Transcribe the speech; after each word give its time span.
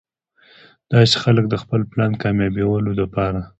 داسې 0.91 1.15
خلک 1.23 1.45
د 1.49 1.55
خپل 1.63 1.81
پلان 1.91 2.11
کاميابولو 2.21 2.91
د 2.99 3.01
پاره 3.13 3.41